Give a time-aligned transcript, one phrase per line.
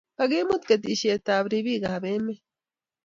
[0.17, 2.41] Kakimut kiteshiet ab ribik ab emet